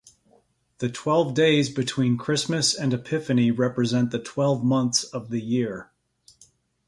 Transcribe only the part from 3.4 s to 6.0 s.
represent the twelve months of the year.